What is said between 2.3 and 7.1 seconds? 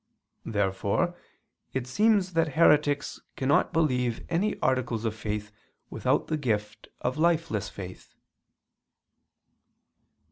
that heretics cannot believe any articles of faith without the gift